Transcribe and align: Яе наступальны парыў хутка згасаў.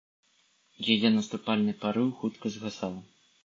Яе 0.93 1.11
наступальны 1.17 1.77
парыў 1.87 2.07
хутка 2.23 2.45
згасаў. 2.59 2.93